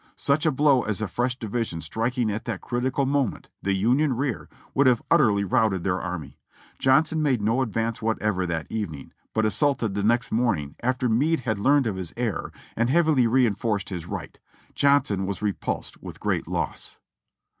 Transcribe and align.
Such 0.17 0.47
a 0.47 0.51
blow 0.51 0.81
as 0.81 0.99
a 0.99 1.07
fresh 1.07 1.35
division 1.37 1.79
striking 1.79 2.31
at 2.31 2.45
that 2.45 2.59
critical 2.61 3.05
moment, 3.05 3.49
the 3.61 3.73
Union 3.73 4.13
rear, 4.17 4.49
would 4.73 4.87
have 4.87 5.03
utterly 5.11 5.43
routed 5.43 5.83
their 5.83 6.01
army. 6.01 6.39
Johnson 6.79 7.21
made 7.21 7.39
no 7.39 7.61
ad 7.61 7.71
vance 7.71 8.01
whatever 8.01 8.47
that 8.47 8.65
evening, 8.71 9.13
but 9.31 9.45
assaulted 9.45 9.93
the 9.93 10.01
next 10.01 10.31
morning 10.31 10.75
after 10.81 11.07
Meade 11.07 11.41
had 11.41 11.59
learned 11.59 11.85
of 11.85 11.97
his 11.97 12.13
error 12.17 12.51
and 12.75 12.89
heavily 12.89 13.27
reinforced 13.27 13.89
his 13.89 14.07
right. 14.07 14.39
Johnson 14.73 15.27
was 15.27 15.43
repulsed 15.43 16.01
with 16.01 16.19
great 16.19 16.47
loss. 16.47 16.97